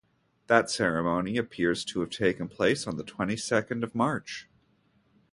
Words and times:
That 0.47 0.71
ceremony 0.71 1.37
appears 1.37 1.85
to 1.85 1.99
have 1.99 2.09
taken 2.09 2.47
place 2.47 2.87
on 2.87 2.97
the 2.97 3.03
twenty-second 3.03 3.83
of 3.83 3.93
March. 3.93 4.49